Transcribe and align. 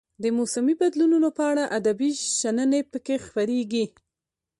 د 0.23 0.25
موسمي 0.37 0.73
بدلونونو 0.81 1.29
په 1.37 1.43
اړه 1.51 1.63
ادبي 1.77 2.11
شننې 2.39 2.81
پکې 2.91 3.15
خپریږي. 3.25 3.85